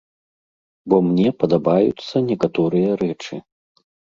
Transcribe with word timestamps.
Бо 0.93 0.99
мне 1.09 1.27
падабаюцца 1.43 2.15
некаторыя 2.33 2.99
рэчы. 3.03 3.35